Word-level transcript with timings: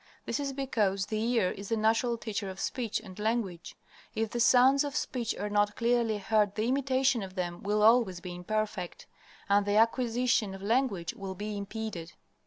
This 0.25 0.39
is 0.39 0.51
because 0.51 1.05
the 1.05 1.21
ear 1.21 1.51
is 1.51 1.69
the 1.69 1.77
natural 1.77 2.17
teacher 2.17 2.49
of 2.49 2.59
speech 2.59 2.99
and 2.99 3.19
language. 3.19 3.75
If 4.15 4.31
the 4.31 4.39
sounds 4.39 4.83
of 4.83 4.95
speech 4.95 5.35
are 5.37 5.47
not 5.47 5.75
clearly 5.75 6.17
heard 6.17 6.55
the 6.55 6.67
imitation 6.67 7.21
of 7.21 7.35
them 7.35 7.61
will 7.61 7.83
always 7.83 8.19
be 8.19 8.33
imperfect, 8.33 9.05
and 9.47 9.63
the 9.63 9.75
acquisition 9.77 10.55
of 10.55 10.63
language 10.63 11.13
will 11.13 11.35
be 11.35 11.55
impeded. 11.55 12.13